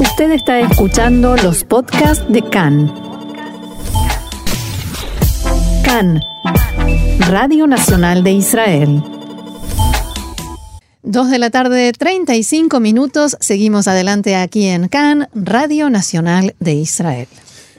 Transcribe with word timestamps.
Usted 0.00 0.30
está 0.30 0.60
escuchando 0.60 1.36
los 1.36 1.64
podcasts 1.64 2.24
de 2.28 2.42
CAN. 2.42 2.92
CAN, 5.84 6.20
Radio 7.28 7.66
Nacional 7.66 8.22
de 8.22 8.32
Israel. 8.32 9.02
Dos 11.02 11.30
de 11.30 11.38
la 11.38 11.50
tarde, 11.50 11.92
35 11.92 12.78
minutos. 12.78 13.36
Seguimos 13.40 13.88
adelante 13.88 14.36
aquí 14.36 14.66
en 14.66 14.86
CAN, 14.86 15.28
Radio 15.34 15.90
Nacional 15.90 16.54
de 16.60 16.74
Israel. 16.74 17.28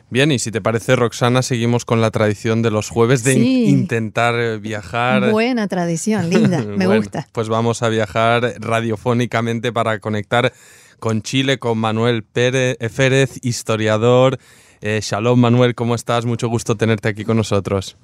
Bien, 0.10 0.32
y 0.32 0.40
si 0.40 0.52
te 0.52 0.60
parece, 0.60 0.96
Roxana, 0.96 1.44
seguimos 1.44 1.86
con 1.86 2.02
la 2.02 2.10
tradición 2.10 2.64
de 2.64 2.72
los 2.72 2.90
jueves 2.90 3.24
de 3.24 3.36
intentar 3.36 4.34
eh, 4.40 4.58
viajar. 4.58 5.30
Buena 5.32 5.68
tradición, 5.68 6.30
linda, 6.30 6.62
me 6.66 6.88
gusta. 6.88 7.28
Pues 7.32 7.48
vamos 7.48 7.84
a 7.84 7.90
viajar 7.90 8.56
radiofónicamente 8.60 9.72
para 9.72 10.00
conectar 10.00 10.52
con 11.00 11.22
Chile, 11.22 11.58
con 11.58 11.78
Manuel 11.78 12.24
Pérez, 12.24 12.78
eh, 12.80 12.90
Férez, 12.90 13.40
historiador. 13.44 14.38
Eh, 14.82 15.00
shalom, 15.02 15.40
Manuel, 15.40 15.76
¿cómo 15.76 15.96
estás? 15.96 16.26
Mucho 16.26 16.48
gusto 16.48 16.76
tenerte 16.76 17.10
aquí 17.10 17.26
con 17.26 17.38
nosotros. 17.38 17.98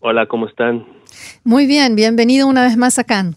Hola, 0.00 0.26
¿cómo 0.26 0.46
están? 0.46 0.86
Muy 1.44 1.66
bien, 1.66 1.96
bienvenido 1.96 2.46
una 2.46 2.62
vez 2.62 2.76
más 2.76 2.98
a 2.98 3.04
Cannes. 3.04 3.36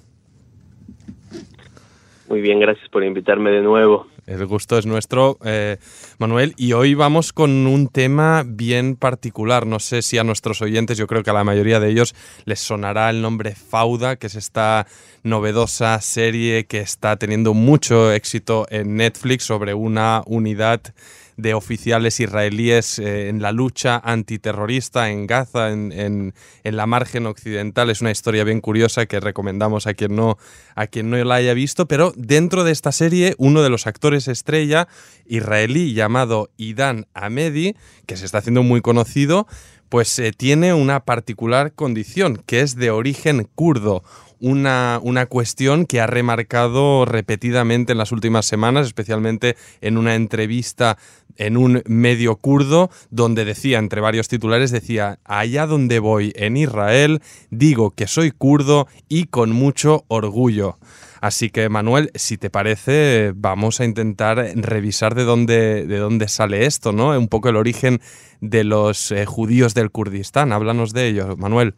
Muy 2.30 2.42
bien, 2.42 2.60
gracias 2.60 2.90
por 2.90 3.04
invitarme 3.04 3.52
de 3.52 3.62
nuevo. 3.62 4.08
El 4.28 4.46
gusto 4.46 4.78
es 4.78 4.86
nuestro, 4.86 5.38
eh, 5.46 5.78
Manuel, 6.18 6.54
y 6.58 6.74
hoy 6.74 6.96
vamos 6.96 7.32
con 7.32 7.66
un 7.66 7.88
tema 7.88 8.44
bien 8.46 8.98
particular. 8.98 9.66
No 9.66 9.80
sé 9.80 10.02
si 10.02 10.18
a 10.18 10.26
nuestros 10.26 10.62
oyentes, 10.62 10.98
yo 10.98 11.08
creo 11.08 11.24
que 11.24 11.30
a 11.30 11.34
la 11.34 11.46
mayoría 11.46 11.80
de 11.80 11.90
ellos 11.90 12.14
les 12.44 12.60
sonará 12.60 13.10
el 13.10 13.22
nombre 13.22 13.56
Fauda, 13.56 14.18
que 14.18 14.28
es 14.28 14.36
esta 14.36 14.86
novedosa 15.24 16.02
serie 16.02 16.66
que 16.66 16.80
está 16.80 17.16
teniendo 17.16 17.54
mucho 17.54 18.12
éxito 18.12 18.68
en 18.70 18.98
Netflix 18.98 19.46
sobre 19.46 19.74
una 19.74 20.24
unidad 20.26 20.82
de 21.38 21.54
oficiales 21.54 22.20
israelíes 22.20 23.00
eh, 23.00 23.30
en 23.30 23.42
la 23.42 23.52
lucha 23.52 24.02
antiterrorista 24.04 25.10
en 25.10 25.28
Gaza, 25.28 25.72
en, 25.72 25.94
en, 25.94 26.34
la 26.64 26.86
margen 26.88 27.28
occidental. 27.28 27.90
Es 27.90 28.02
una 28.02 28.12
historia 28.12 28.44
bien 28.44 28.60
curiosa 28.60 29.06
que 29.06 29.20
recomendamos 29.20 29.88
a 29.88 29.94
quien, 29.94 30.16
no, 30.16 30.38
a 30.76 30.88
quien 30.88 31.10
no 31.10 31.24
la 31.24 31.36
haya 31.36 31.54
visto, 31.54 31.88
pero 31.88 32.12
dentro 32.16 32.64
de 32.64 32.72
esta 32.72 32.92
serie 32.92 33.36
uno 33.38 33.62
de 33.62 33.70
los 33.70 33.88
actores 33.88 34.28
estrella 34.28 34.88
israelí 35.26 35.94
llamado 35.94 36.50
Idan 36.58 37.08
Amedi, 37.14 37.76
que 38.08 38.18
se 38.18 38.26
está 38.26 38.40
haciendo 38.40 38.64
muy 38.64 38.82
conocido, 38.82 39.48
pues 39.90 40.18
eh, 40.20 40.32
tiene 40.36 40.74
una 40.74 41.02
particular 41.06 41.74
condición, 41.74 42.44
que 42.46 42.62
es 42.62 42.76
de 42.76 42.92
origen 42.92 43.48
kurdo 43.56 44.04
una, 44.40 45.00
una 45.02 45.26
cuestión 45.26 45.86
que 45.86 46.02
ha 46.02 46.08
remarcado 46.08 47.06
repetidamente 47.06 47.92
en 47.92 47.98
las 47.98 48.12
últimas 48.12 48.46
semanas, 48.46 48.88
especialmente 48.88 49.56
en 49.82 49.98
una 49.98 50.16
entrevista 50.16 50.98
en 51.38 51.56
un 51.58 51.84
medio 51.86 52.36
kurdo, 52.38 52.90
donde 53.10 53.46
decía, 53.46 53.80
entre 53.80 54.02
varios 54.02 54.28
titulares, 54.28 54.72
decía, 54.72 55.20
allá 55.24 55.66
donde 55.68 56.00
voy 56.00 56.34
en 56.36 56.58
Israel, 56.58 57.22
digo 57.52 57.92
que 57.92 58.08
soy 58.08 58.32
kurdo 58.32 58.88
y 59.08 59.26
con 59.26 59.52
mucho 59.52 60.06
orgullo. 60.08 60.78
Así 61.22 61.50
que 61.50 61.70
Manuel, 61.70 62.12
si 62.16 62.38
te 62.38 62.50
parece, 62.50 63.34
vamos 63.36 63.80
a 63.80 63.86
intentar 63.86 64.38
revisar 64.56 65.16
de 65.16 65.24
dónde, 65.24 65.86
de 65.86 65.98
dónde 65.98 66.28
sale 66.28 66.66
esto, 66.66 66.92
¿no? 66.92 67.18
Un 67.18 67.28
poco 67.28 67.50
el 67.50 67.56
origen 67.56 68.02
de 68.40 68.64
los 68.64 69.12
eh, 69.12 69.26
judíos 69.26 69.74
del 69.74 69.90
Kurdistán. 69.90 70.52
Háblanos 70.52 70.94
de 70.94 71.08
ello, 71.08 71.36
Manuel. 71.38 71.74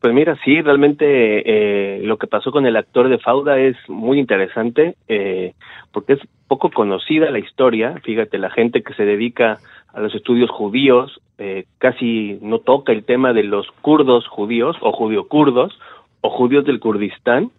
Pues 0.00 0.14
mira, 0.14 0.38
sí, 0.44 0.62
realmente 0.62 1.04
eh, 1.44 2.02
lo 2.04 2.18
que 2.18 2.28
pasó 2.28 2.52
con 2.52 2.66
el 2.66 2.76
actor 2.76 3.08
de 3.08 3.18
Fauda 3.18 3.58
es 3.58 3.76
muy 3.88 4.20
interesante 4.20 4.94
eh, 5.08 5.54
porque 5.92 6.12
es 6.14 6.20
poco 6.46 6.70
conocida 6.70 7.30
la 7.30 7.40
historia. 7.40 7.96
Fíjate, 8.04 8.38
la 8.38 8.50
gente 8.50 8.82
que 8.82 8.94
se 8.94 9.04
dedica 9.04 9.58
a 9.92 10.00
los 10.00 10.14
estudios 10.14 10.50
judíos 10.50 11.20
eh, 11.38 11.64
casi 11.78 12.38
no 12.42 12.60
toca 12.60 12.92
el 12.92 13.04
tema 13.04 13.32
de 13.32 13.42
los 13.42 13.68
kurdos 13.82 14.28
judíos 14.28 14.76
o 14.82 14.92
judío-kurdos 14.92 15.76
o 16.20 16.30
judíos 16.30 16.64
del 16.64 16.78
Kurdistán. 16.78 17.50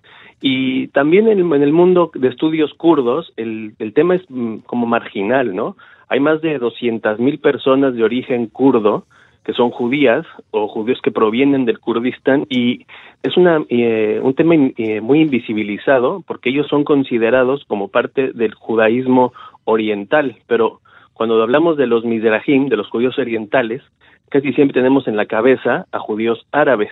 Y 0.41 0.87
también 0.87 1.27
en, 1.27 1.51
el 1.51 1.73
mundo 1.73 2.09
de 2.13 2.29
estudios 2.29 2.73
kurdos 2.73 3.33
el, 3.35 3.73
el 3.79 3.93
tema 3.93 4.15
es 4.15 4.23
mm, 4.29 4.59
como 4.59 4.85
marginal, 4.85 5.53
¿no? 5.53 5.75
Hay 6.07 6.21
más 6.21 6.41
de 6.41 6.57
200.000 6.57 7.41
personas 7.41 7.93
de 7.95 8.03
origen 8.03 8.47
kurdo 8.47 9.05
que 9.49 9.55
son 9.55 9.71
judías 9.71 10.27
o 10.51 10.67
judíos 10.67 10.99
que 11.01 11.09
provienen 11.09 11.65
del 11.65 11.79
Kurdistán 11.79 12.45
y 12.51 12.85
es 13.23 13.35
una, 13.35 13.59
eh, 13.69 14.19
un 14.21 14.35
tema 14.35 14.53
eh, 14.53 15.01
muy 15.01 15.21
invisibilizado 15.21 16.23
porque 16.27 16.51
ellos 16.51 16.67
son 16.67 16.83
considerados 16.83 17.65
como 17.65 17.87
parte 17.87 18.31
del 18.31 18.53
judaísmo 18.53 19.33
oriental, 19.63 20.35
pero 20.45 20.81
cuando 21.13 21.41
hablamos 21.41 21.77
de 21.77 21.87
los 21.87 22.05
Mizrahim, 22.05 22.69
de 22.69 22.77
los 22.77 22.89
judíos 22.89 23.17
orientales, 23.17 23.81
casi 24.29 24.53
siempre 24.53 24.75
tenemos 24.75 25.07
en 25.07 25.17
la 25.17 25.25
cabeza 25.25 25.87
a 25.91 25.97
judíos 25.97 26.45
árabes. 26.51 26.91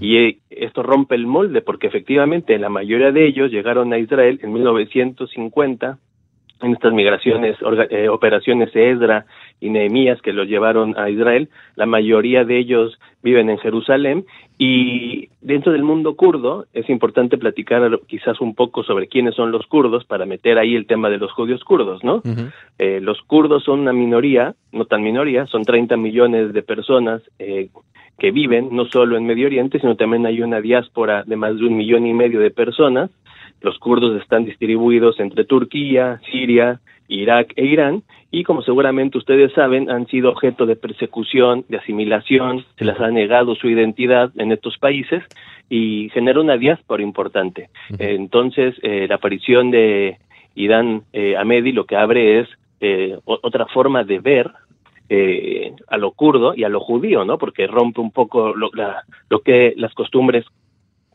Y 0.00 0.16
eh, 0.16 0.38
esto 0.50 0.82
rompe 0.82 1.14
el 1.14 1.28
molde 1.28 1.60
porque 1.60 1.86
efectivamente 1.86 2.58
la 2.58 2.70
mayoría 2.70 3.12
de 3.12 3.24
ellos 3.24 3.52
llegaron 3.52 3.92
a 3.92 3.98
Israel 3.98 4.40
en 4.42 4.52
1950 4.52 5.98
en 6.60 6.72
estas 6.72 6.92
migraciones, 6.92 7.56
eh, 7.90 8.08
operaciones 8.08 8.74
Esdra 8.74 9.26
y 9.60 9.70
Nehemías 9.70 10.20
que 10.20 10.32
los 10.32 10.48
llevaron 10.48 10.98
a 10.98 11.10
Israel, 11.10 11.48
la 11.76 11.86
mayoría 11.86 12.44
de 12.44 12.58
ellos 12.58 12.98
viven 13.22 13.48
en 13.48 13.58
Jerusalén 13.58 14.26
y 14.58 15.28
dentro 15.40 15.72
del 15.72 15.82
mundo 15.82 16.16
kurdo 16.16 16.66
es 16.72 16.88
importante 16.90 17.38
platicar 17.38 18.00
quizás 18.06 18.40
un 18.40 18.54
poco 18.54 18.84
sobre 18.84 19.08
quiénes 19.08 19.34
son 19.34 19.50
los 19.50 19.66
kurdos 19.66 20.04
para 20.04 20.26
meter 20.26 20.58
ahí 20.58 20.74
el 20.74 20.86
tema 20.86 21.08
de 21.08 21.18
los 21.18 21.32
judíos 21.32 21.64
kurdos, 21.64 22.04
¿no? 22.04 22.22
eh, 22.78 23.00
los 23.00 23.20
kurdos 23.22 23.64
son 23.64 23.80
una 23.80 23.92
minoría, 23.92 24.54
no 24.72 24.84
tan 24.84 25.02
minoría, 25.02 25.46
son 25.46 25.64
30 25.64 25.96
millones 25.96 26.52
de 26.52 26.62
personas 26.62 27.22
eh, 27.38 27.68
que 28.18 28.30
viven 28.30 28.68
no 28.72 28.84
solo 28.86 29.16
en 29.16 29.26
Medio 29.26 29.46
Oriente, 29.46 29.80
sino 29.80 29.96
también 29.96 30.26
hay 30.26 30.40
una 30.40 30.60
diáspora 30.60 31.24
de 31.24 31.36
más 31.36 31.56
de 31.56 31.66
un 31.66 31.76
millón 31.76 32.06
y 32.06 32.14
medio 32.14 32.40
de 32.40 32.50
personas 32.50 33.10
los 33.64 33.78
kurdos 33.78 34.20
están 34.20 34.44
distribuidos 34.44 35.18
entre 35.18 35.44
Turquía, 35.44 36.20
Siria, 36.30 36.80
Irak 37.08 37.54
e 37.56 37.64
Irán 37.64 38.02
y 38.30 38.44
como 38.44 38.60
seguramente 38.62 39.16
ustedes 39.16 39.52
saben 39.54 39.90
han 39.90 40.06
sido 40.06 40.30
objeto 40.30 40.66
de 40.66 40.76
persecución, 40.76 41.64
de 41.70 41.78
asimilación, 41.78 42.64
se 42.76 42.84
les 42.84 43.00
ha 43.00 43.10
negado 43.10 43.54
su 43.54 43.68
identidad 43.68 44.30
en 44.36 44.52
estos 44.52 44.76
países 44.76 45.22
y 45.70 46.10
genera 46.12 46.40
una 46.40 46.58
diáspora 46.58 47.02
importante. 47.02 47.70
Entonces 47.98 48.74
eh, 48.82 49.06
la 49.08 49.14
aparición 49.14 49.70
de 49.70 50.18
Irán 50.54 51.04
eh, 51.14 51.36
Amedi 51.36 51.72
lo 51.72 51.86
que 51.86 51.96
abre 51.96 52.40
es 52.40 52.48
eh, 52.80 53.16
otra 53.24 53.64
forma 53.66 54.04
de 54.04 54.18
ver 54.18 54.50
eh, 55.08 55.72
a 55.88 55.96
lo 55.96 56.12
kurdo 56.12 56.54
y 56.54 56.64
a 56.64 56.68
lo 56.68 56.80
judío, 56.80 57.24
¿no? 57.24 57.38
Porque 57.38 57.66
rompe 57.66 58.00
un 58.00 58.10
poco 58.10 58.54
lo, 58.54 58.70
la, 58.72 59.04
lo 59.28 59.40
que 59.40 59.74
las 59.76 59.92
costumbres 59.94 60.44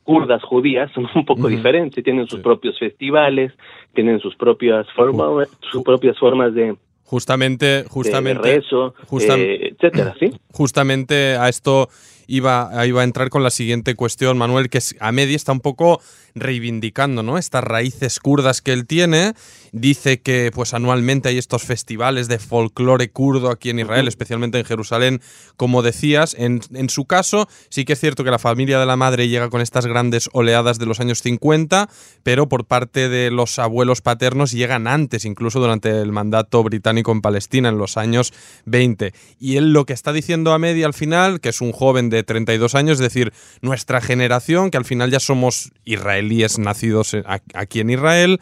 kurdas 0.04 0.44
judías 0.44 0.92
son 0.94 1.08
un 1.16 1.26
poco 1.26 1.48
diferentes, 1.48 2.04
tienen 2.04 2.28
sus 2.28 2.40
propios 2.40 2.78
festivales, 2.80 3.54
tienen 3.94 4.20
sus 4.20 4.36
propias 4.36 4.88
formas, 4.94 5.50
sus 5.72 5.84
propias 5.84 6.18
formas 6.18 6.54
de 6.54 6.76
justamente 7.04 7.86
justamente 7.88 8.42
rezo, 8.42 8.94
eh, 9.20 9.74
etcétera, 9.74 10.16
¿sí? 10.20 10.32
Justamente 10.52 11.36
a 11.36 11.50
esto 11.50 11.90
iba, 12.30 12.72
iba 12.86 13.02
a 13.02 13.04
entrar 13.04 13.30
con 13.30 13.44
la 13.44 13.50
siguiente 13.50 13.96
cuestión, 13.96 14.38
Manuel, 14.38 14.70
que 14.70 14.80
a 15.00 15.12
media 15.12 15.36
está 15.36 15.52
un 15.52 15.60
poco 15.60 16.00
reivindicando 16.36 17.24
¿no? 17.24 17.38
estas 17.38 17.64
raíces 17.64 18.20
kurdas 18.20 18.62
que 18.62 18.72
él 18.72 18.86
tiene. 18.86 19.34
Dice 19.72 20.22
que 20.22 20.52
pues 20.54 20.74
anualmente 20.74 21.30
hay 21.30 21.38
estos 21.38 21.64
festivales 21.64 22.28
de 22.28 22.40
folclore 22.40 23.12
kurdo 23.12 23.52
aquí 23.52 23.70
en 23.70 23.80
Israel, 23.80 24.08
especialmente 24.08 24.58
en 24.58 24.66
Jerusalén, 24.66 25.22
como 25.58 25.84
decías. 25.84 26.36
En, 26.38 26.62
en, 26.74 26.90
su 26.90 27.06
caso, 27.06 27.48
sí 27.70 27.86
que 27.86 27.94
es 27.94 28.00
cierto 28.00 28.24
que 28.24 28.32
la 28.32 28.40
familia 28.40 28.80
de 28.80 28.86
la 28.86 28.96
madre 28.96 29.28
llega 29.28 29.50
con 29.50 29.62
estas 29.62 29.86
grandes 29.86 30.30
oleadas 30.34 30.80
de 30.80 30.88
los 30.88 31.00
años 31.00 31.22
50, 31.22 31.90
pero 32.24 32.50
por 32.50 32.66
parte 32.66 33.10
de 33.10 33.30
los 33.30 33.60
abuelos 33.60 34.02
paternos 34.02 34.52
llegan 34.52 34.88
antes, 34.88 35.26
incluso 35.26 35.60
durante 35.60 35.90
el 36.02 36.12
mandato 36.12 36.64
británico 36.64 37.12
en 37.12 37.22
Palestina, 37.22 37.70
en 37.70 37.78
los 37.78 37.98
años 37.98 38.34
20. 38.66 39.14
Y 39.40 39.58
él 39.58 39.72
lo 39.72 39.86
que 39.86 39.94
está 39.94 40.14
diciendo 40.14 40.54
a 40.54 40.60
media 40.60 40.88
al 40.88 40.94
final, 40.94 41.42
que 41.42 41.50
es 41.50 41.62
un 41.62 41.74
joven 41.74 42.10
de 42.10 42.19
32 42.24 42.76
años, 42.76 42.94
es 42.94 43.00
decir, 43.00 43.34
nuestra 43.62 44.02
generación, 44.02 44.72
que 44.72 44.78
al 44.78 44.86
final 44.86 45.12
ya 45.12 45.20
somos 45.20 45.72
israelíes, 45.86 46.20
israelíes 46.20 46.60
nacidos 46.60 47.16
aquí 47.54 47.80
en 47.80 47.90
Israel, 47.90 48.40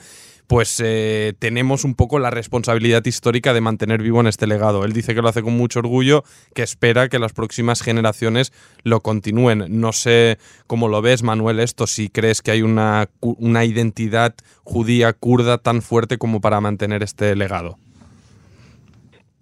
pues 0.48 0.82
eh, 0.84 1.34
tenemos 1.40 1.84
un 1.84 1.94
poco 1.94 2.20
la 2.20 2.30
responsabilidad 2.30 3.06
histórica 3.06 3.54
de 3.54 3.60
mantener 3.60 4.02
vivo 4.02 4.22
en 4.22 4.28
este 4.28 4.48
legado. 4.48 4.86
Él 4.86 4.94
dice 4.94 5.14
que 5.14 5.22
lo 5.22 5.28
hace 5.28 5.44
con 5.44 5.58
mucho 5.58 5.80
orgullo, 5.80 6.24
que 6.56 6.64
espera 6.64 7.10
que 7.10 7.20
las 7.20 7.34
próximas 7.34 7.82
generaciones 7.82 8.54
lo 8.84 9.02
continúen. 9.02 9.66
No 9.70 9.92
sé 9.92 10.38
cómo 10.66 10.88
lo 10.88 11.02
ves, 11.02 11.22
Manuel, 11.22 11.60
esto, 11.60 11.86
si 11.86 12.08
crees 12.08 12.42
que 12.42 12.52
hay 12.52 12.62
una, 12.62 13.10
una 13.20 13.66
identidad 13.66 14.36
judía 14.64 15.12
kurda 15.12 15.58
tan 15.58 15.82
fuerte 15.82 16.18
como 16.18 16.40
para 16.40 16.62
mantener 16.62 17.04
este 17.04 17.36
legado. 17.36 17.78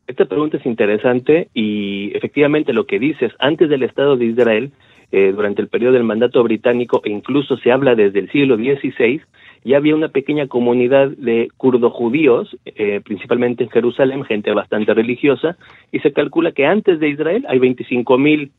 Esta 0.08 0.26
pregunta 0.26 0.58
es 0.58 0.66
interesante 0.66 1.50
y 1.54 2.16
efectivamente 2.16 2.74
lo 2.74 2.86
que 2.86 3.00
dices, 3.00 3.32
antes 3.40 3.70
del 3.70 3.84
Estado 3.84 4.18
de 4.18 4.26
Israel, 4.26 4.72
eh, 5.12 5.32
durante 5.36 5.62
el 5.62 5.68
periodo 5.68 5.94
del 5.94 6.04
mandato 6.04 6.44
británico 6.44 7.02
e 7.04 7.10
incluso 7.10 7.58
se 7.58 7.72
habla 7.72 7.96
desde 7.96 8.20
el 8.20 8.30
siglo 8.32 8.56
XVI, 8.56 9.22
ya 9.64 9.78
había 9.78 9.96
una 9.96 10.10
pequeña 10.10 10.48
comunidad 10.48 11.10
de 11.10 11.48
kurdo-judíos, 11.58 12.56
eh, 12.66 13.02
principalmente 13.04 13.64
en 13.64 13.72
Jerusalén, 13.72 14.24
gente 14.26 14.52
bastante 14.52 14.94
religiosa, 14.94 15.58
y 15.92 16.00
se 16.00 16.14
calcula 16.14 16.52
que 16.52 16.68
antes 16.68 17.00
de 17.00 17.10
Israel 17.10 17.46
hay 17.50 17.58
25 17.58 18.18
mil 18.20 18.52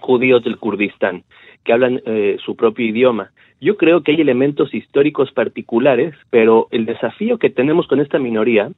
judíos 0.00 0.42
del 0.42 0.56
Kurdistán 0.56 1.22
que 1.64 1.72
hablan 1.72 2.00
eh, 2.06 2.36
su 2.44 2.56
propio 2.56 2.86
idioma. 2.86 3.30
Yo 3.60 3.76
creo 3.76 4.02
que 4.02 4.12
hay 4.12 4.20
elementos 4.20 4.74
históricos 4.74 5.30
particulares, 5.32 6.14
pero 6.30 6.66
el 6.70 6.86
desafío 6.86 7.38
que 7.38 7.50
tenemos 7.50 7.86
con 7.86 8.00
esta 8.00 8.18
minoría 8.18 8.70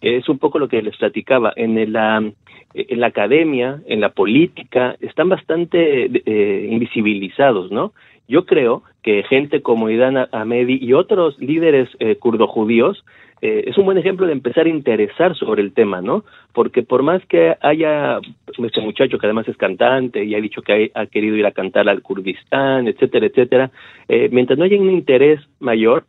es 0.00 0.28
un 0.28 0.38
poco 0.38 0.58
lo 0.58 0.68
que 0.68 0.82
les 0.82 0.96
platicaba. 0.96 1.52
En 1.56 1.92
la, 1.92 2.32
en 2.74 3.00
la 3.00 3.06
academia, 3.06 3.80
en 3.86 4.00
la 4.00 4.10
política, 4.10 4.96
están 5.00 5.28
bastante 5.28 6.10
eh, 6.24 6.68
invisibilizados, 6.70 7.70
¿no? 7.70 7.92
Yo 8.28 8.46
creo 8.46 8.84
que 9.02 9.24
gente 9.24 9.60
como 9.60 9.90
Idan 9.90 10.16
Ahmedi 10.30 10.78
y 10.80 10.92
otros 10.92 11.38
líderes 11.40 11.88
eh, 11.98 12.14
kurdo-judíos 12.16 13.04
eh, 13.42 13.64
es 13.66 13.78
un 13.78 13.86
buen 13.86 13.96
ejemplo 13.96 14.26
de 14.26 14.32
empezar 14.32 14.66
a 14.66 14.68
interesar 14.68 15.34
sobre 15.34 15.62
el 15.62 15.72
tema, 15.72 16.02
¿no? 16.02 16.24
Porque 16.52 16.82
por 16.82 17.02
más 17.02 17.24
que 17.26 17.56
haya 17.60 18.18
este 18.56 18.80
muchacho 18.80 19.18
que 19.18 19.26
además 19.26 19.48
es 19.48 19.56
cantante 19.56 20.24
y 20.24 20.34
ha 20.34 20.40
dicho 20.40 20.62
que 20.62 20.92
ha, 20.94 21.06
querido 21.06 21.36
ir 21.36 21.46
a 21.46 21.52
cantar 21.52 21.88
al 21.88 22.02
Kurdistán, 22.02 22.86
etcétera, 22.86 23.26
etcétera, 23.26 23.70
eh, 24.08 24.28
mientras 24.30 24.58
no 24.58 24.64
haya 24.64 24.78
un 24.78 24.90
interés 24.90 25.40
mayor, 25.58 26.04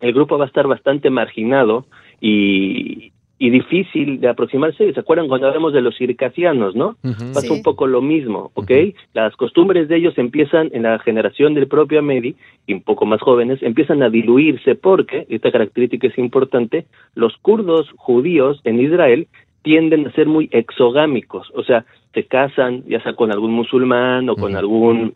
el 0.00 0.12
grupo 0.12 0.38
va 0.38 0.44
a 0.44 0.48
estar 0.48 0.66
bastante 0.66 1.08
marginado 1.08 1.86
y, 2.20 3.12
y 3.38 3.50
difícil 3.50 4.20
de 4.20 4.28
aproximarse. 4.28 4.92
¿Se 4.92 5.00
acuerdan 5.00 5.28
cuando 5.28 5.48
hablamos 5.48 5.72
de 5.72 5.82
los 5.82 5.96
circasianos, 5.96 6.74
no? 6.74 6.96
Pasa 7.34 7.52
un 7.52 7.62
poco 7.62 7.86
lo 7.86 8.00
mismo, 8.00 8.50
¿ok? 8.54 8.70
Las 9.12 9.36
costumbres 9.36 9.88
de 9.88 9.96
ellos 9.96 10.16
empiezan 10.16 10.70
en 10.72 10.84
la 10.84 10.98
generación 10.98 11.54
del 11.54 11.68
propio 11.68 11.98
Amedi 11.98 12.36
y 12.66 12.72
un 12.72 12.82
poco 12.82 13.04
más 13.04 13.20
jóvenes, 13.20 13.62
empiezan 13.62 14.02
a 14.02 14.08
diluirse 14.08 14.74
porque, 14.74 15.26
esta 15.28 15.52
característica 15.52 16.06
es 16.06 16.18
importante, 16.18 16.86
los 17.14 17.36
kurdos 17.42 17.90
judíos 17.96 18.60
en 18.64 18.80
Israel 18.80 19.28
tienden 19.62 20.06
a 20.06 20.12
ser 20.12 20.26
muy 20.26 20.48
exogámicos, 20.52 21.50
o 21.54 21.62
sea, 21.64 21.84
se 22.14 22.24
casan 22.24 22.84
ya 22.86 23.02
sea 23.02 23.14
con 23.14 23.32
algún 23.32 23.52
musulmán 23.52 24.30
o 24.30 24.36
con 24.36 24.56
algún 24.56 25.12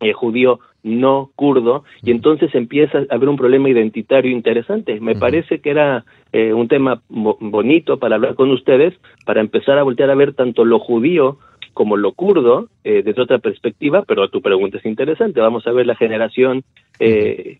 eh, 0.00 0.12
judío 0.12 0.60
no 0.86 1.30
kurdo, 1.34 1.84
y 2.02 2.12
entonces 2.12 2.54
empieza 2.54 2.98
a 2.98 3.14
haber 3.14 3.28
un 3.28 3.36
problema 3.36 3.68
identitario 3.68 4.30
interesante. 4.30 5.00
Me 5.00 5.16
parece 5.16 5.58
que 5.58 5.70
era 5.70 6.04
eh, 6.32 6.52
un 6.52 6.68
tema 6.68 7.02
bonito 7.08 7.98
para 7.98 8.14
hablar 8.14 8.36
con 8.36 8.50
ustedes, 8.52 8.94
para 9.24 9.40
empezar 9.40 9.78
a 9.78 9.82
voltear 9.82 10.10
a 10.10 10.14
ver 10.14 10.32
tanto 10.32 10.64
lo 10.64 10.78
judío 10.78 11.38
como 11.74 11.98
lo 11.98 12.12
kurdo 12.12 12.68
eh, 12.84 13.02
desde 13.04 13.20
otra 13.20 13.38
perspectiva, 13.38 14.02
pero 14.06 14.28
tu 14.28 14.40
pregunta 14.40 14.78
es 14.78 14.86
interesante. 14.86 15.40
Vamos 15.40 15.66
a 15.66 15.72
ver 15.72 15.86
la 15.86 15.94
generación, 15.94 16.62
eh, 16.98 17.58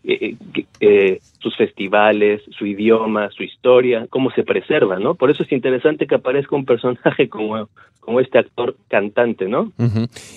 eh, 0.79 1.19
sus 1.39 1.55
festivales, 1.55 2.41
su 2.57 2.65
idioma, 2.65 3.29
su 3.31 3.43
historia, 3.43 4.07
cómo 4.09 4.31
se 4.31 4.43
preserva, 4.43 4.99
¿no? 4.99 5.15
Por 5.15 5.29
eso 5.29 5.43
es 5.43 5.51
interesante 5.51 6.07
que 6.07 6.15
aparezca 6.15 6.55
un 6.55 6.65
personaje 6.65 7.29
como, 7.29 7.69
como 8.07 8.21
este 8.21 8.39
actor 8.39 8.77
cantante, 8.87 9.49
¿no? 9.49 9.73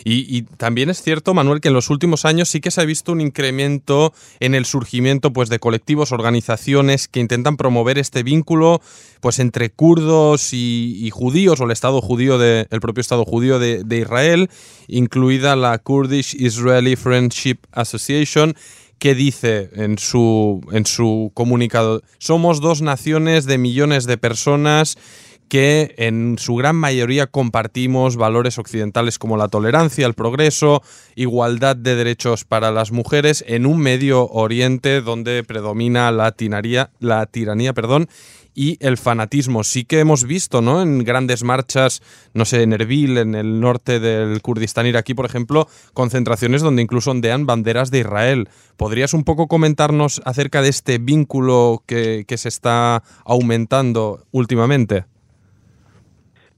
y, 0.05 0.37
y, 0.37 0.43
también 0.43 0.91
es 0.91 1.03
cierto, 1.03 1.35
Manuel, 1.35 1.61
que 1.61 1.69
en 1.69 1.75
los 1.75 1.89
últimos 1.89 2.25
años 2.25 2.49
sí 2.49 2.61
que 2.61 2.73
se 2.73 2.81
ha 2.81 2.85
visto 2.85 3.13
un 3.13 3.21
incremento 3.21 4.13
en 4.41 4.57
el 4.57 4.65
surgimiento 4.65 5.33
pues, 5.33 5.49
de 5.49 5.61
colectivos, 5.61 6.11
organizaciones 6.11 7.07
que 7.07 7.21
intentan 7.21 7.57
promover 7.57 7.97
este 7.97 8.25
vínculo 8.25 8.81
pues, 9.21 9.39
entre 9.39 9.71
kurdos 9.71 10.53
y, 10.53 11.09
judíos, 11.13 11.61
o 11.61 11.65
el 11.65 11.71
Estado 11.71 12.01
judío, 12.01 12.39
de, 12.39 12.67
el 12.71 12.81
propio 12.81 13.01
Estado 13.01 13.25
judío 13.25 13.61
de, 13.61 13.85
de 13.85 13.99
Israel, 13.99 14.51
incluida 14.89 15.55
la 15.55 15.79
Kurdish 15.79 16.35
Israeli 16.35 16.97
Friendship 16.97 17.59
Association, 17.71 18.55
que 19.01 19.15
dice 19.15 19.71
en 19.73 19.99
su, 19.99 20.61
en 20.71 20.87
su 20.87 21.33
comunicado, 21.35 22.03
somos 22.19 22.61
dos 22.61 22.83
naciones 22.83 23.47
de 23.47 23.59
millones 23.59 24.07
de 24.07 24.19
personas 24.19 24.97
que 25.49 25.97
en 25.99 26.37
su 26.39 26.55
gran 26.55 26.77
mayoría 26.77 27.27
compartimos 27.27 28.17
valores 28.17 28.59
occidentales 28.59 29.19
como 29.19 29.37
la 29.37 29.49
tolerancia, 29.49 30.07
el 30.07 30.15
progreso, 30.15 30.81
igualdad 31.17 31.75
de 31.75 31.97
derechos 31.97 32.45
para 32.45 32.71
las 32.71 32.93
mujeres 32.93 33.43
en 33.49 33.67
un 33.67 33.79
Medio 33.79 34.29
Oriente 34.29 35.01
donde 35.01 35.43
predomina 35.43 36.13
la, 36.13 36.31
tiraría, 36.31 36.91
la 37.01 37.27
tiranía 37.27 37.73
perdón, 37.73 38.09
y 38.55 38.77
el 38.85 38.97
fanatismo. 38.97 39.65
Sí 39.65 39.85
que 39.85 40.01
hemos 40.01 40.27
visto, 40.27 40.61
¿no? 40.61 40.83
En 40.83 41.05
grandes 41.05 41.45
marchas, 41.45 42.01
no 42.35 42.45
sé, 42.45 42.63
en 42.63 42.73
Erbil, 42.73 43.19
en 43.19 43.35
el 43.35 43.61
norte 43.61 44.01
del 44.01 44.41
Kurdistán 44.43 44.87
iraquí, 44.87 45.15
por 45.15 45.27
ejemplo, 45.27 45.67
concentraciones 45.95 46.63
donde 46.63 46.83
incluso 46.83 47.11
ondean 47.11 47.47
banderas 47.47 47.91
de 47.91 48.01
Israel. 48.01 48.49
¿Podrías 48.77 49.15
un 49.15 49.25
poco 49.25 49.47
comentarnos 49.47 50.21
acerca 50.25 50.63
de 50.63 50.69
este 50.69 50.99
vínculo 50.99 51.83
que, 51.87 52.25
se 52.31 52.49
está 52.49 53.03
aumentando 53.27 54.21
últimamente? 54.33 55.05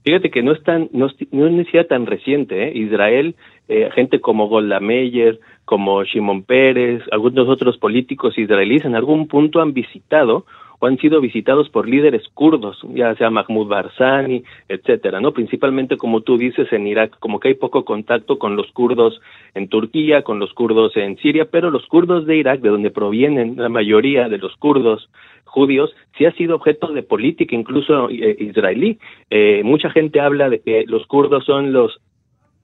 Fíjate 0.03 0.31
que 0.31 0.43
no 0.43 0.53
es 0.53 0.63
tan, 0.63 0.89
no, 0.91 1.07
es 1.07 1.87
tan 1.87 2.05
reciente, 2.05 2.67
¿eh? 2.67 2.77
Israel, 2.77 3.35
eh, 3.67 3.89
gente 3.95 4.19
como 4.19 4.47
Golda 4.47 4.79
Meir, 4.79 5.39
como 5.65 6.03
Shimon 6.03 6.43
Pérez, 6.43 7.01
algunos 7.11 7.47
otros 7.47 7.77
políticos 7.77 8.37
israelíes 8.37 8.85
en 8.85 8.95
algún 8.95 9.27
punto 9.27 9.61
han 9.61 9.73
visitado 9.73 10.45
han 10.85 10.97
sido 10.97 11.21
visitados 11.21 11.69
por 11.69 11.87
líderes 11.87 12.23
kurdos, 12.33 12.79
ya 12.93 13.15
sea 13.15 13.29
Mahmoud 13.29 13.67
Barzani, 13.67 14.43
etcétera, 14.67 15.19
¿no? 15.19 15.31
Principalmente, 15.31 15.97
como 15.97 16.21
tú 16.21 16.37
dices, 16.37 16.71
en 16.71 16.87
Irak, 16.87 17.17
como 17.19 17.39
que 17.39 17.49
hay 17.49 17.53
poco 17.55 17.85
contacto 17.85 18.37
con 18.39 18.55
los 18.55 18.71
kurdos 18.71 19.21
en 19.53 19.67
Turquía, 19.67 20.23
con 20.23 20.39
los 20.39 20.53
kurdos 20.53 20.95
en 20.97 21.17
Siria, 21.17 21.45
pero 21.45 21.71
los 21.71 21.85
kurdos 21.87 22.25
de 22.25 22.37
Irak, 22.37 22.61
de 22.61 22.69
donde 22.69 22.91
provienen 22.91 23.55
la 23.57 23.69
mayoría 23.69 24.29
de 24.29 24.37
los 24.37 24.55
kurdos 24.57 25.09
judíos, 25.45 25.95
sí 26.17 26.25
ha 26.25 26.31
sido 26.33 26.55
objeto 26.55 26.87
de 26.87 27.03
política, 27.03 27.55
incluso 27.55 28.09
eh, 28.09 28.35
israelí. 28.39 28.97
Eh, 29.29 29.61
mucha 29.63 29.89
gente 29.91 30.19
habla 30.19 30.49
de 30.49 30.59
que 30.61 30.83
los 30.87 31.05
kurdos 31.05 31.45
son 31.45 31.73
los 31.73 32.01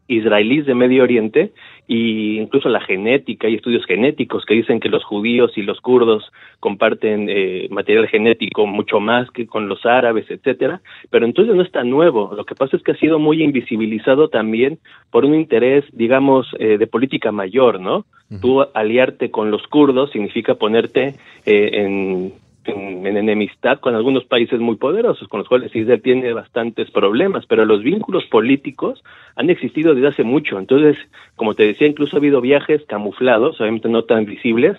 israelíes 0.09 0.65
de 0.65 0.75
Medio 0.75 1.03
Oriente 1.03 1.53
y 1.87 2.39
incluso 2.39 2.67
la 2.67 2.81
genética 2.81 3.47
y 3.47 3.55
estudios 3.55 3.85
genéticos 3.85 4.45
que 4.45 4.55
dicen 4.55 4.79
que 4.79 4.89
los 4.89 5.03
judíos 5.03 5.51
y 5.55 5.61
los 5.61 5.79
kurdos 5.79 6.31
comparten 6.59 7.27
eh, 7.29 7.67
material 7.71 8.07
genético 8.07 8.67
mucho 8.67 8.99
más 8.99 9.29
que 9.31 9.47
con 9.47 9.69
los 9.69 9.85
árabes, 9.85 10.29
etcétera, 10.29 10.81
pero 11.09 11.25
entonces 11.25 11.55
no 11.55 11.61
es 11.61 11.71
tan 11.71 11.89
nuevo. 11.89 12.33
Lo 12.35 12.45
que 12.45 12.55
pasa 12.55 12.75
es 12.75 12.83
que 12.83 12.91
ha 12.91 12.97
sido 12.97 13.17
muy 13.19 13.41
invisibilizado 13.43 14.29
también 14.29 14.79
por 15.11 15.25
un 15.25 15.35
interés, 15.35 15.85
digamos, 15.93 16.47
eh, 16.59 16.77
de 16.77 16.87
política 16.87 17.31
mayor, 17.31 17.79
¿no? 17.79 18.05
Tú 18.41 18.61
aliarte 18.75 19.31
con 19.31 19.49
los 19.49 19.65
kurdos 19.65 20.11
significa 20.11 20.53
ponerte 20.53 21.15
eh, 21.47 21.69
en 21.73 22.33
en, 22.65 23.05
enemistad 23.05 23.79
con 23.79 23.95
algunos 23.95 24.25
países 24.25 24.59
muy 24.59 24.75
poderosos, 24.75 25.27
con 25.27 25.39
los 25.39 25.47
cuales 25.47 25.75
Israel 25.75 26.01
tiene 26.01 26.33
bastantes 26.33 26.91
problemas, 26.91 27.45
pero 27.45 27.65
los 27.65 27.83
vínculos 27.83 28.25
políticos 28.25 29.03
han 29.35 29.49
existido 29.49 29.95
desde 29.95 30.09
hace 30.09 30.23
mucho. 30.23 30.59
Entonces, 30.59 30.97
como 31.35 31.53
te 31.53 31.63
decía, 31.63 31.87
incluso 31.87 32.15
ha 32.15 32.19
habido 32.19 32.41
viajes 32.41 32.83
camuflados, 32.87 33.59
obviamente 33.59 33.89
no 33.89 34.03
tan 34.03 34.25
visibles, 34.25 34.77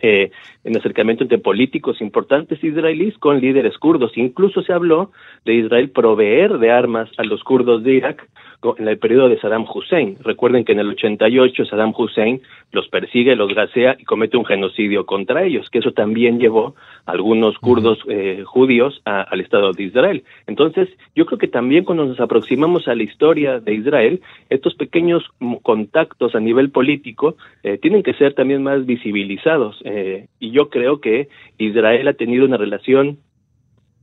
eh, 0.00 0.30
en 0.62 0.76
acercamiento 0.76 1.24
entre 1.24 1.38
políticos 1.38 2.00
importantes 2.00 2.62
israelíes 2.62 3.18
con 3.18 3.40
líderes 3.40 3.76
kurdos. 3.78 4.16
Incluso 4.16 4.62
se 4.62 4.72
habló 4.72 5.10
de 5.44 5.54
Israel 5.54 5.90
proveer 5.90 6.58
de 6.58 6.70
armas 6.70 7.10
a 7.16 7.24
los 7.24 7.42
kurdos 7.42 7.82
de 7.82 7.94
Irak 7.94 8.28
en 8.76 8.88
el 8.88 8.98
periodo 8.98 9.28
de 9.28 9.38
Saddam 9.38 9.64
Hussein. 9.72 10.16
Recuerden 10.20 10.64
que 10.64 10.72
en 10.72 10.80
el 10.80 10.88
88 10.88 11.64
Saddam 11.66 11.94
Hussein 11.96 12.40
los 12.72 12.88
persigue, 12.88 13.36
los 13.36 13.54
gasea 13.54 13.96
y 13.98 14.04
comete 14.04 14.36
un 14.36 14.44
genocidio 14.44 15.06
contra 15.06 15.44
ellos, 15.44 15.70
que 15.70 15.78
eso 15.78 15.92
también 15.92 16.40
llevó 16.40 16.74
a 17.06 17.12
algunos 17.12 17.56
kurdos 17.58 18.00
eh, 18.08 18.42
judíos 18.44 19.00
al 19.04 19.40
Estado 19.40 19.72
de 19.72 19.84
Israel. 19.84 20.24
Entonces, 20.46 20.88
yo 21.14 21.24
creo 21.26 21.38
que 21.38 21.46
también 21.46 21.84
cuando 21.84 22.04
nos 22.04 22.18
aproximamos 22.20 22.88
a 22.88 22.96
la 22.96 23.04
historia 23.04 23.60
de 23.60 23.74
Israel, 23.74 24.20
estos 24.50 24.74
pequeños 24.74 25.24
contactos 25.62 26.34
a 26.34 26.40
nivel 26.40 26.70
político 26.70 27.36
eh, 27.62 27.78
tienen 27.78 28.02
que 28.02 28.14
ser 28.14 28.34
también 28.34 28.64
más 28.64 28.84
visibilizados. 28.86 29.80
Eh, 29.84 30.26
y 30.40 30.50
yo 30.50 30.68
creo 30.68 31.00
que 31.00 31.28
Israel 31.58 32.08
ha 32.08 32.14
tenido 32.14 32.44
una 32.44 32.56
relación, 32.56 33.18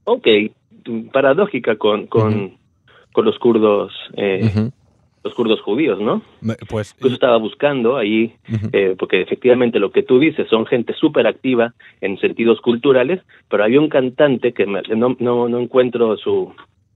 ok, 0.05 0.27
paradójica 1.11 1.75
con, 1.75 2.07
con, 2.07 2.53
con 3.15 3.25
los 3.25 3.39
kurdos. 3.39 3.93
Eh, 4.15 4.69
los 5.23 5.33
kurdos 5.33 5.59
judíos, 5.61 5.99
¿no? 5.99 6.21
Pues 6.69 6.95
yo 6.99 7.07
estaba 7.07 7.37
buscando 7.37 7.97
ahí, 7.97 8.35
eh, 8.73 8.95
porque 8.99 9.21
efectivamente 9.21 9.79
lo 9.79 9.89
que 9.89 10.03
tú 10.03 10.19
dices 10.19 10.47
son 10.47 10.67
gente 10.67 10.93
súper 10.93 11.25
activa 11.25 11.73
en 11.99 12.19
sentidos 12.19 12.61
culturales, 12.61 13.23
pero 13.49 13.63
había 13.63 13.81
un 13.81 13.89
cantante 13.89 14.53
que 14.53 14.67
no, 14.67 15.15
no, 15.17 15.49
no 15.49 15.59
encuentro 15.59 16.15
su, 16.17 16.53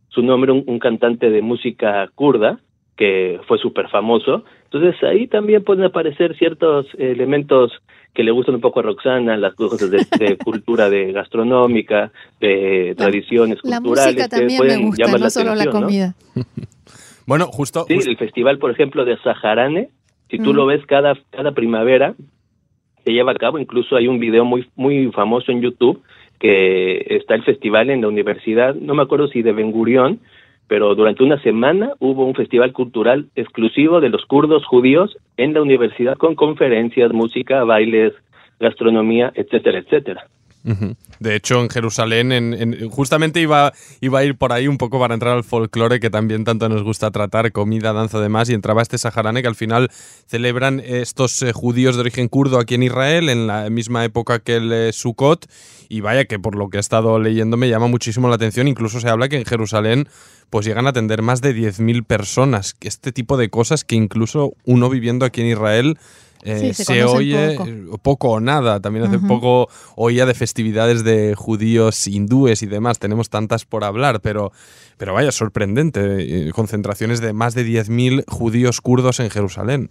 su 0.10 0.22
nombre, 0.22 0.52
un, 0.52 0.78
cantante 0.78 1.32
de 1.32 1.42
música 1.42 2.08
kurda, 2.14 2.60
que 2.96 3.40
fue 3.48 3.58
súper 3.58 3.90
famoso. 3.90 4.44
Entonces 4.72 5.02
ahí 5.04 5.26
también 5.28 5.64
pueden 5.64 5.84
aparecer 5.84 6.38
ciertos 6.38 6.86
elementos 7.00 7.72
que 8.14 8.24
le 8.24 8.32
gustan 8.32 8.56
un 8.56 8.62
poco 8.62 8.82
a 8.82 8.84
Roxana, 8.84 9.36
las 9.36 9.56
cosas 9.56 9.90
de, 9.90 10.38
cultura 10.44 10.90
de 10.92 11.12
gastronómica, 11.12 12.12
de 12.40 12.94
tradiciones 12.96 13.62
culturales. 13.62 13.96
La 13.96 14.04
música 14.06 14.28
también 14.28 14.62
me 14.68 14.78
gusta, 14.78 15.18
no 15.18 15.30
solo 15.32 15.56
la 15.56 15.66
comida. 15.68 16.14
bueno, 17.26 17.48
justo... 17.48 17.86
Sí, 17.88 17.96
el 18.06 18.18
festival, 18.18 18.60
por 18.60 18.70
ejemplo, 18.70 19.06
de 19.06 19.18
Saharane, 19.18 19.90
si 20.30 20.38
tú 20.38 20.54
lo 20.54 20.68
ves 20.68 20.86
cada, 20.86 21.18
cada 21.32 21.54
primavera, 21.54 22.14
se 23.04 23.12
lleva 23.12 23.32
a 23.32 23.36
cabo. 23.36 23.58
Incluso 23.58 23.96
hay 23.96 24.08
un 24.08 24.20
video 24.20 24.46
muy, 24.46 24.70
muy 24.76 25.12
famoso 25.12 25.52
en 25.52 25.62
YouTube 25.62 26.04
que 26.40 27.06
está 27.10 27.34
el 27.34 27.44
festival 27.44 27.90
en 27.90 28.02
la 28.02 28.08
universidad, 28.08 28.76
no 28.76 28.94
me 28.94 29.02
acuerdo 29.02 29.28
si 29.28 29.42
de 29.42 29.52
Ben 29.52 29.72
Gurión, 29.72 30.20
pero 30.70 30.94
durante 30.94 31.24
una 31.24 31.42
semana 31.42 31.94
hubo 32.00 32.26
un 32.26 32.36
festival 32.36 32.72
cultural 32.72 33.26
exclusivo 33.36 34.00
de 34.00 34.10
los 34.10 34.26
kurdos 34.26 34.66
judíos 34.66 35.18
en 35.36 35.54
la 35.56 35.64
universidad 35.64 36.16
con 36.16 36.36
conferencias, 36.36 37.12
música, 37.12 37.64
bailes, 37.64 38.14
gastronomía, 38.60 39.32
etcétera, 39.34 39.80
etcétera. 39.80 40.28
De 40.64 41.36
hecho, 41.36 41.62
en 41.62 41.70
Jerusalén, 41.70 42.32
en, 42.32 42.90
justamente 42.90 43.40
iba, 43.40 43.74
iba 44.02 44.20
a 44.20 44.24
ir 44.24 44.36
por 44.36 44.52
ahí 44.52 44.68
un 44.68 44.78
poco 44.78 45.00
para 45.00 45.14
entrar 45.14 45.36
al 45.36 45.44
folclore 45.44 46.00
que 46.00 46.10
también 46.10 46.44
tanto 46.44 46.68
nos 46.70 46.84
gusta 46.84 47.12
tratar, 47.12 47.52
comida, 47.52 47.94
danza, 47.94 48.20
demás, 48.20 48.50
y 48.50 48.54
entraba 48.54 48.82
este 48.82 48.98
saharane 48.98 49.42
que 49.42 49.48
al 49.48 49.56
final 49.56 49.90
celebran 50.28 50.82
estos 50.86 51.42
eh, 51.42 51.54
judíos 51.54 51.96
de 51.96 52.02
origen 52.02 52.28
kurdo 52.28 52.60
aquí 52.60 52.76
en 52.76 52.84
Israel 52.84 53.30
en 53.30 53.48
la 53.48 53.70
misma 53.70 54.04
época 54.06 54.40
que 54.40 54.58
el 54.58 54.72
eh, 54.72 54.94
Sukkot, 54.94 55.48
y 55.88 56.02
vaya 56.02 56.26
que 56.26 56.40
por 56.40 56.56
lo 56.56 56.70
que 56.70 56.78
he 56.78 56.80
estado 56.80 57.20
leyendo 57.20 57.58
me 57.58 57.70
llama 57.70 57.88
muchísimo 57.88 58.28
la 58.28 58.36
atención, 58.36 58.68
incluso 58.68 59.00
se 59.00 59.10
habla 59.10 59.30
que 59.30 59.38
en 59.38 59.46
Jerusalén 59.46 60.08
pues 60.50 60.66
llegan 60.66 60.88
a 60.88 60.90
atender 60.90 61.22
más 61.22 61.42
de 61.42 61.56
10.000 61.56 62.06
personas, 62.06 62.76
este 62.82 63.12
tipo 63.12 63.38
de 63.38 63.50
cosas 63.50 63.84
que 63.84 63.96
incluso 63.96 64.54
uno 64.66 64.90
viviendo 64.90 65.26
aquí 65.26 65.42
en 65.42 65.48
Israel 65.48 65.98
eh, 66.44 66.74
se, 66.74 67.04
oye 67.04 67.58
poco. 68.02 68.32
o 68.32 68.40
nada. 68.40 68.80
También 68.80 69.06
hace 69.06 69.20
poco 69.20 69.68
oía 69.96 70.26
de 70.26 70.34
festividades 70.34 71.04
de 71.04 71.36
judíos 71.36 72.08
hindúes 72.08 72.64
y 72.64 72.68
demás. 72.68 73.00
Tenemos 73.00 73.30
tantas 73.30 73.66
por 73.66 73.84
hablar, 73.84 74.22
pero, 74.22 74.52
pero 74.98 75.14
vaya, 75.14 75.32
sorprendente. 75.32 76.00
Eh, 76.48 76.52
concentraciones 76.52 77.22
de 77.22 77.34
más 77.34 77.56
de 77.56 77.64
10.000 77.64 78.24
judíos 78.28 78.82
kurdos 78.82 79.20
en 79.20 79.30
Jerusalén. 79.30 79.90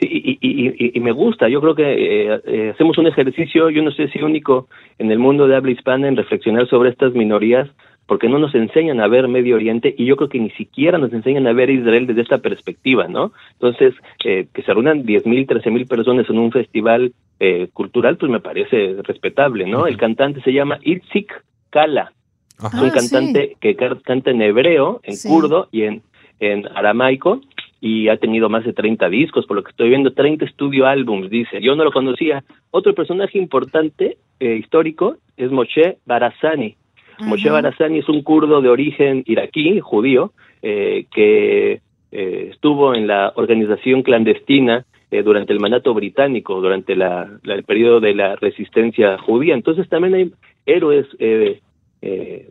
y, 0.00 0.38
y, 0.40 1.00
me 1.00 1.12
gusta. 1.12 1.48
Yo 1.48 1.60
creo 1.60 1.74
que 1.74 2.32
eh, 2.46 2.70
hacemos 2.70 2.98
un 2.98 3.06
ejercicio, 3.06 3.70
yo 3.70 3.82
no 3.82 3.90
sé 3.90 4.08
si 4.08 4.20
único 4.20 4.68
en 4.98 5.10
el 5.10 5.18
mundo 5.18 5.46
de 5.46 5.56
habla 5.56 5.70
hispana, 5.70 6.08
en 6.08 6.16
reflexionar 6.16 6.68
sobre 6.68 6.90
estas 6.90 7.14
minorías 7.14 7.68
porque 8.06 8.28
no 8.28 8.38
nos 8.38 8.54
enseñan 8.54 9.00
a 9.00 9.08
ver 9.08 9.28
Medio 9.28 9.56
Oriente 9.56 9.94
y 9.96 10.04
yo 10.04 10.16
creo 10.16 10.28
que 10.28 10.38
ni 10.38 10.50
siquiera 10.50 10.98
nos 10.98 11.12
enseñan 11.12 11.46
a 11.46 11.52
ver 11.52 11.70
Israel 11.70 12.06
desde 12.06 12.22
esta 12.22 12.38
perspectiva, 12.38 13.08
¿no? 13.08 13.32
Entonces, 13.52 13.94
eh, 14.24 14.46
que 14.52 14.62
se 14.62 14.72
reúnan 14.72 15.04
10.000, 15.04 15.46
13.000 15.46 15.88
personas 15.88 16.28
en 16.28 16.38
un 16.38 16.52
festival 16.52 17.12
eh, 17.40 17.68
cultural, 17.72 18.16
pues 18.16 18.30
me 18.30 18.40
parece 18.40 18.96
respetable, 19.02 19.66
¿no? 19.66 19.86
El 19.86 19.96
cantante 19.96 20.40
se 20.42 20.52
llama 20.52 20.78
Itzik 20.82 21.32
Kala, 21.70 22.12
es 22.58 22.80
un 22.80 22.88
ah, 22.88 22.92
cantante 22.92 23.56
que 23.60 23.74
canta 23.76 24.30
en 24.30 24.42
hebreo, 24.42 25.00
en 25.02 25.16
kurdo 25.28 25.68
y 25.72 25.82
en, 25.82 26.02
en 26.38 26.66
aramaico, 26.74 27.40
y 27.80 28.08
ha 28.08 28.16
tenido 28.16 28.48
más 28.48 28.64
de 28.64 28.72
30 28.72 29.08
discos, 29.08 29.44
por 29.46 29.56
lo 29.56 29.62
que 29.62 29.70
estoy 29.70 29.88
viendo, 29.88 30.12
30 30.12 30.44
estudio 30.44 30.86
álbums, 30.86 31.28
dice. 31.28 31.60
Yo 31.60 31.74
no 31.74 31.84
lo 31.84 31.92
conocía. 31.92 32.44
Otro 32.70 32.94
personaje 32.94 33.38
importante, 33.38 34.16
eh, 34.40 34.56
histórico, 34.56 35.16
es 35.36 35.50
Moshe 35.50 35.98
Barazani, 36.06 36.76
Moshe 37.20 37.50
Barazani 37.50 37.98
es 37.98 38.08
un 38.08 38.22
kurdo 38.22 38.60
de 38.60 38.68
origen 38.68 39.22
iraquí, 39.26 39.80
judío, 39.80 40.32
eh, 40.62 41.06
que 41.14 41.80
eh, 42.12 42.48
estuvo 42.50 42.94
en 42.94 43.06
la 43.06 43.32
organización 43.36 44.02
clandestina 44.02 44.84
eh, 45.10 45.22
durante 45.22 45.52
el 45.52 45.60
mandato 45.60 45.94
británico, 45.94 46.60
durante 46.60 46.96
la, 46.96 47.28
el 47.44 47.64
periodo 47.64 48.00
de 48.00 48.14
la 48.14 48.36
resistencia 48.36 49.18
judía. 49.18 49.54
Entonces 49.54 49.88
también 49.88 50.14
hay 50.14 50.32
héroes 50.66 51.06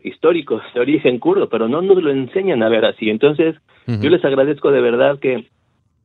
históricos 0.02 0.62
de 0.74 0.80
origen 0.80 1.20
kurdo, 1.20 1.48
pero 1.48 1.68
no 1.68 1.80
nos 1.80 2.02
lo 2.02 2.10
enseñan 2.10 2.62
a 2.64 2.68
ver 2.68 2.84
así. 2.84 3.08
Entonces, 3.08 3.54
yo 3.86 4.10
les 4.10 4.24
agradezco 4.24 4.72
de 4.72 4.80
verdad 4.80 5.20
que 5.20 5.46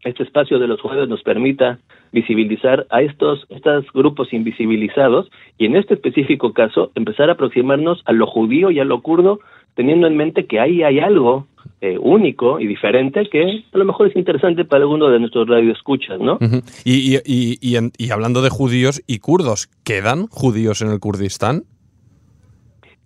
este 0.03 0.23
espacio 0.23 0.59
de 0.59 0.67
los 0.67 0.79
jueves 0.79 1.09
nos 1.09 1.23
permita 1.23 1.79
visibilizar 2.11 2.87
a 2.89 3.01
estos, 3.01 3.45
estos 3.49 3.85
grupos 3.93 4.33
invisibilizados 4.33 5.29
y 5.57 5.65
en 5.65 5.75
este 5.75 5.93
específico 5.93 6.53
caso 6.53 6.91
empezar 6.95 7.29
a 7.29 7.33
aproximarnos 7.33 8.01
a 8.05 8.13
lo 8.13 8.27
judío 8.27 8.71
y 8.71 8.79
a 8.79 8.85
lo 8.85 9.01
kurdo 9.01 9.39
teniendo 9.75 10.07
en 10.07 10.17
mente 10.17 10.45
que 10.45 10.59
ahí 10.59 10.83
hay 10.83 10.99
algo 10.99 11.47
eh, 11.81 11.97
único 11.97 12.59
y 12.59 12.67
diferente 12.67 13.29
que 13.31 13.63
a 13.71 13.77
lo 13.77 13.85
mejor 13.85 14.07
es 14.07 14.15
interesante 14.15 14.65
para 14.65 14.83
alguno 14.83 15.09
de 15.09 15.19
nuestros 15.19 15.47
radioescuchas, 15.47 16.19
¿no? 16.19 16.37
y, 16.83 17.15
y, 17.15 17.57
y, 17.61 17.77
y, 17.97 18.11
hablando 18.11 18.41
de 18.41 18.49
judíos 18.49 19.01
y 19.07 19.19
kurdos, 19.19 19.69
¿quedan 19.85 20.27
judíos 20.27 20.81
en 20.81 20.89
el 20.89 20.99
Kurdistán? 20.99 21.63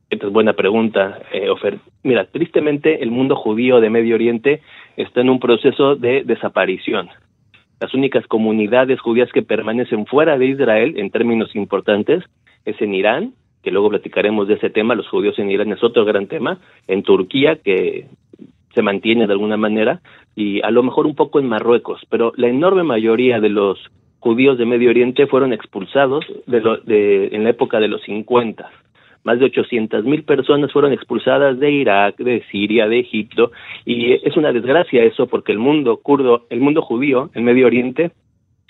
Esta 0.09 0.27
es 0.27 0.33
buena 0.33 0.53
pregunta, 0.53 1.19
eh, 1.31 1.49
Ofer. 1.49 1.79
Mira, 2.03 2.25
tristemente 2.25 3.03
el 3.03 3.11
mundo 3.11 3.35
judío 3.35 3.79
de 3.79 3.89
Medio 3.89 4.15
Oriente 4.15 4.61
está 4.97 5.21
en 5.21 5.29
un 5.29 5.39
proceso 5.39 5.95
de 5.95 6.23
desaparición. 6.23 7.09
Las 7.83 7.93
únicas 7.93 8.25
comunidades 8.27 9.01
judías 9.01 9.29
que 9.33 9.41
permanecen 9.41 10.05
fuera 10.05 10.37
de 10.37 10.45
Israel, 10.45 10.93
en 10.95 11.09
términos 11.09 11.53
importantes, 11.53 12.23
es 12.63 12.81
en 12.81 12.93
Irán, 12.93 13.33
que 13.61 13.71
luego 13.71 13.89
platicaremos 13.89 14.47
de 14.47 14.53
ese 14.53 14.69
tema, 14.69 14.95
los 14.95 15.09
judíos 15.09 15.37
en 15.37 15.51
Irán 15.51 15.69
es 15.73 15.83
otro 15.83 16.05
gran 16.05 16.27
tema, 16.27 16.59
en 16.87 17.03
Turquía, 17.03 17.57
que 17.57 18.07
se 18.73 18.81
mantiene 18.81 19.27
de 19.27 19.33
alguna 19.33 19.57
manera, 19.57 19.99
y 20.33 20.61
a 20.61 20.71
lo 20.71 20.81
mejor 20.81 21.05
un 21.05 21.13
poco 21.13 21.41
en 21.41 21.49
Marruecos, 21.49 21.99
pero 22.09 22.31
la 22.37 22.47
enorme 22.47 22.83
mayoría 22.83 23.41
de 23.41 23.49
los 23.49 23.77
judíos 24.19 24.57
de 24.57 24.65
Medio 24.65 24.89
Oriente 24.89 25.27
fueron 25.27 25.51
expulsados 25.51 26.23
de 26.47 26.61
de, 26.85 27.35
en 27.35 27.43
la 27.43 27.49
época 27.49 27.81
de 27.81 27.89
los 27.89 28.01
50 28.03 28.65
más 29.23 29.39
de 29.39 29.45
800 29.45 30.03
mil 30.05 30.23
personas 30.23 30.71
fueron 30.71 30.93
expulsadas 30.93 31.59
de 31.59 31.71
Irak, 31.71 32.17
de 32.17 32.43
Siria, 32.51 32.87
de 32.87 32.99
Egipto, 32.99 33.51
y 33.85 34.13
es 34.13 34.37
una 34.37 34.51
desgracia 34.51 35.03
eso 35.03 35.27
porque 35.27 35.51
el 35.51 35.59
mundo 35.59 35.97
kurdo, 35.97 36.45
el 36.49 36.59
mundo 36.59 36.81
judío, 36.81 37.29
el 37.33 37.43
Medio 37.43 37.67
Oriente, 37.67 38.11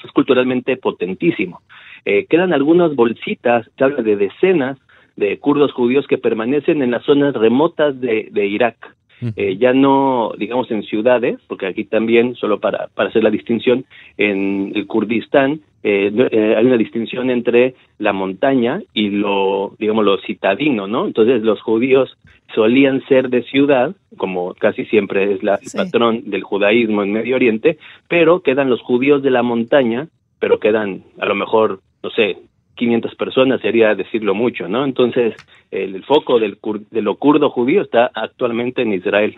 es 0.04 0.12
culturalmente 0.12 0.78
potentísimo. 0.78 1.62
Eh, 2.06 2.26
quedan 2.30 2.54
algunas 2.54 2.96
bolsitas, 2.96 3.70
se 3.78 3.84
habla 3.84 4.04
de 4.04 4.16
decenas 4.16 4.78
de 5.16 5.38
kurdos 5.40 5.72
judíos 5.72 6.08
que 6.08 6.18
permanecen 6.18 6.82
en 6.82 6.92
las 6.92 7.04
zonas 7.04 7.34
remotas 7.36 8.00
de 8.02 8.48
Irak. 8.48 8.96
Eh, 9.36 9.58
ya 9.58 9.74
no, 9.74 10.34
digamos, 10.38 10.70
en 10.72 10.84
ciudades, 10.84 11.40
porque 11.48 11.68
aquí 11.68 11.86
también, 11.86 12.36
solo 12.36 12.60
para, 12.60 12.88
para 12.94 13.10
hacer 13.10 13.24
la 13.24 13.30
distinción, 13.30 13.86
en 14.18 14.72
el 14.76 14.88
Kurdistán 14.88 15.62
eh, 15.84 16.12
eh, 16.32 16.56
hay 16.58 16.66
una 16.66 16.78
distinción 16.78 17.30
entre 17.30 17.76
la 18.00 18.14
montaña 18.14 18.82
y 18.94 19.10
lo, 19.10 19.76
digamos, 19.80 20.06
lo 20.06 20.18
citadino, 20.20 20.88
¿no? 20.88 21.06
Entonces 21.06 21.42
los 21.44 21.62
judíos 21.62 22.18
solían 22.56 23.06
ser 23.08 23.30
de 23.30 23.44
ciudad, 23.44 23.94
como 24.18 24.54
casi 24.54 24.86
siempre 24.86 25.34
es 25.34 25.44
la, 25.44 25.56
el 25.56 25.70
patrón 25.76 26.30
del 26.30 26.44
judaísmo 26.44 27.04
en 27.04 27.12
Medio 27.12 27.36
Oriente, 27.36 27.78
pero 28.08 28.42
quedan 28.42 28.70
los 28.70 28.82
judíos 28.82 29.22
de 29.24 29.32
la 29.32 29.44
montaña, 29.44 30.08
pero 30.40 30.60
quedan 30.60 31.04
a 31.20 31.26
lo 31.26 31.36
mejor, 31.36 31.82
no 32.02 32.10
sé, 32.12 32.38
500 32.76 33.16
personas, 33.16 33.62
sería 33.62 33.96
decirlo 33.96 34.34
mucho, 34.34 34.68
¿no? 34.68 34.86
Entonces, 34.86 35.36
el, 35.72 36.04
foco 36.04 36.40
del, 36.40 36.58
de 36.92 37.02
lo 37.02 37.16
kurdo 37.18 37.50
judío 37.50 37.82
está 37.82 38.12
actualmente 38.14 38.82
en 38.82 38.94
Israel. 38.94 39.38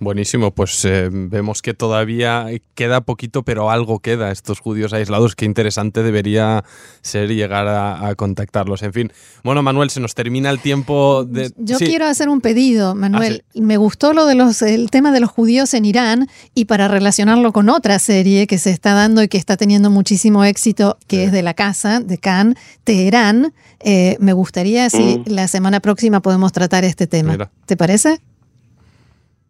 Buenísimo, 0.00 0.52
pues 0.52 0.84
eh, 0.84 1.08
vemos 1.10 1.60
que 1.60 1.74
todavía 1.74 2.46
queda 2.74 3.00
poquito, 3.00 3.42
pero 3.42 3.70
algo 3.70 3.98
queda. 3.98 4.30
Estos 4.30 4.60
judíos 4.60 4.92
aislados, 4.92 5.34
qué 5.34 5.44
interesante 5.44 6.04
debería 6.04 6.64
ser 7.02 7.28
llegar 7.34 7.66
a, 7.66 8.14
contactarlos. 8.14 8.82
En 8.82 8.92
fin, 8.92 9.12
bueno, 9.42 9.62
Manuel, 9.62 9.90
se 9.90 10.00
nos 10.00 10.14
termina 10.14 10.50
el 10.50 10.60
tiempo 10.60 11.24
de. 11.24 11.52
Yo 11.56 11.78
quiero 11.78 12.06
hacer 12.06 12.28
un 12.28 12.40
pedido, 12.40 12.94
Manuel. 12.94 13.44
Ah, 13.44 13.60
Me 13.60 13.76
gustó 13.76 14.12
lo 14.12 14.26
de 14.26 14.34
los, 14.34 14.62
el 14.62 14.90
tema 14.90 15.10
de 15.10 15.20
los 15.20 15.30
judíos 15.30 15.74
en 15.74 15.84
Irán 15.84 16.28
y 16.54 16.66
para 16.66 16.86
relacionarlo 16.86 17.52
con 17.52 17.68
otra 17.68 17.98
serie 17.98 18.46
que 18.46 18.58
se 18.58 18.70
está 18.70 18.94
dando 18.94 19.22
y 19.22 19.28
que 19.28 19.36
está 19.38 19.56
teniendo 19.56 19.90
muchísimo 19.90 20.44
éxito, 20.44 20.96
que 21.06 21.24
es 21.24 21.32
de 21.32 21.42
la 21.42 21.54
casa 21.54 22.00
de 22.00 22.18
Khan, 22.18 22.54
Teherán. 22.84 23.52
Eh, 23.80 24.16
me 24.20 24.32
gustaría 24.32 24.90
si 24.90 25.18
mm. 25.18 25.24
la 25.26 25.48
semana 25.48 25.80
próxima 25.80 26.20
podemos 26.20 26.52
tratar 26.52 26.84
este 26.84 27.06
tema. 27.06 27.50
¿Te 27.66 27.76
parece? 27.76 28.20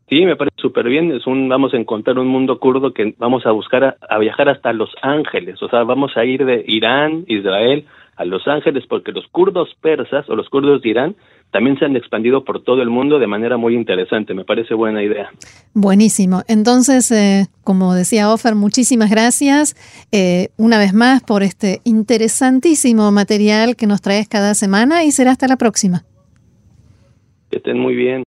Sí, 0.08 0.24
me 0.24 0.36
parece 0.36 0.56
súper 0.56 0.88
bien. 0.88 1.12
Es 1.12 1.26
un, 1.26 1.48
vamos 1.48 1.74
a 1.74 1.76
encontrar 1.76 2.18
un 2.18 2.28
mundo 2.28 2.58
kurdo 2.58 2.94
que 2.94 3.14
vamos 3.18 3.44
a 3.44 3.50
buscar 3.50 3.98
a, 4.00 4.18
viajar 4.18 4.48
hasta 4.48 4.72
Los 4.72 4.90
Ángeles. 5.02 5.62
O 5.62 5.68
sea, 5.68 5.84
vamos 5.84 6.16
a 6.16 6.24
ir 6.24 6.44
de 6.46 6.64
Irán, 6.66 7.24
Israel, 7.28 7.84
a 8.16 8.24
Los 8.24 8.48
Ángeles, 8.48 8.84
porque 8.88 9.12
los 9.12 9.26
kurdos 9.28 9.68
persas 9.80 10.28
o 10.30 10.34
los 10.34 10.48
kurdos 10.48 10.80
de 10.82 10.88
Irán 10.88 11.16
también 11.50 11.78
se 11.78 11.84
han 11.84 11.96
expandido 11.96 12.44
por 12.44 12.62
todo 12.62 12.82
el 12.82 12.90
mundo 12.90 13.18
de 13.18 13.26
manera 13.26 13.58
muy 13.58 13.74
interesante. 13.74 14.34
Me 14.34 14.44
parece 14.44 14.74
buena 14.74 15.02
idea. 15.02 15.30
Buenísimo. 15.74 16.42
Entonces, 16.48 17.10
eh, 17.10 17.46
como 17.62 17.94
decía 17.94 18.32
Ofer, 18.32 18.54
muchísimas 18.54 19.10
gracias 19.10 19.76
eh, 20.10 20.48
una 20.56 20.78
vez 20.78 20.94
más 20.94 21.22
por 21.22 21.42
este 21.42 21.80
interesantísimo 21.84 23.12
material 23.12 23.76
que 23.76 23.86
nos 23.86 24.00
traes 24.00 24.26
cada 24.28 24.54
semana 24.54 25.04
y 25.04 25.10
será 25.10 25.32
hasta 25.32 25.48
la 25.48 25.56
próxima. 25.56 26.04
Que 27.50 27.58
estén 27.58 27.78
muy 27.78 27.94
bien. 27.94 28.24